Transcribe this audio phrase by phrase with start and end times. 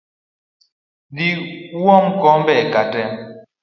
[1.15, 1.35] Dhii
[1.83, 3.09] uom kombe ka tee